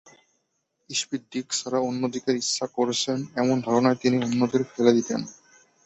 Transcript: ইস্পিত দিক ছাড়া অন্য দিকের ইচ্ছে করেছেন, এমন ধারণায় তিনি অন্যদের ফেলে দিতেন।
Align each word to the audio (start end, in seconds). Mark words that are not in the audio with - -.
ইস্পিত 0.89 1.21
দিক 1.31 1.47
ছাড়া 1.51 1.79
অন্য 1.89 2.01
দিকের 2.13 2.35
ইচ্ছে 2.35 2.65
করেছেন, 2.77 3.17
এমন 3.41 3.55
ধারণায় 3.65 3.99
তিনি 4.01 4.17
অন্যদের 4.25 4.61
ফেলে 4.71 4.91
দিতেন। 4.97 5.21